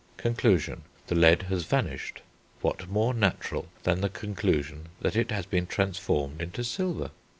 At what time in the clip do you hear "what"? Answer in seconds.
2.61-2.89